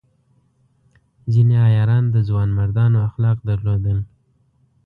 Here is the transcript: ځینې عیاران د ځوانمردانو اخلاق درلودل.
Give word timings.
ځینې 1.31 1.55
عیاران 1.67 2.03
د 2.13 2.17
ځوانمردانو 2.29 2.97
اخلاق 3.07 3.37
درلودل. 3.49 3.97